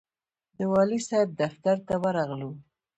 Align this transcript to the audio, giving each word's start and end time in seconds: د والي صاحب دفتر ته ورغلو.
د 0.57 0.59
والي 0.71 0.99
صاحب 1.09 1.29
دفتر 1.43 1.77
ته 1.87 1.93
ورغلو. 2.03 2.51